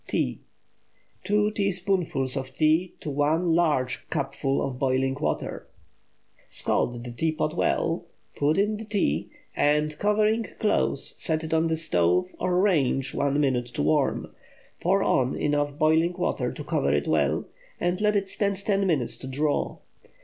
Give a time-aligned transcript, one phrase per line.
[0.07, 0.39] TEA.
[1.25, 5.67] 2 teaspoonfuls of tea to one large cupful of boiling water.
[6.49, 11.77] Scald the teapot well, put in the tea, and, covering close, set it on the
[11.77, 14.33] stove or range one minute to warm;
[14.79, 17.45] pour on enough boiling water to cover it well,
[17.79, 19.77] and let it stand ten minutes to "draw."